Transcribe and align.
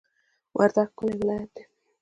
وردګ 0.57 0.89
ښکلی 0.93 1.15
ولایت 1.19 1.49
دی 1.55 1.63